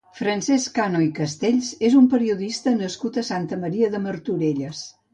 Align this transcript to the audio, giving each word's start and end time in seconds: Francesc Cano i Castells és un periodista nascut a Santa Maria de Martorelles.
Francesc 0.19 0.71
Cano 0.77 1.01
i 1.07 1.11
Castells 1.19 1.69
és 1.91 1.99
un 2.01 2.09
periodista 2.15 2.75
nascut 2.81 3.23
a 3.25 3.29
Santa 3.31 3.63
Maria 3.67 3.95
de 3.97 4.07
Martorelles. 4.11 4.87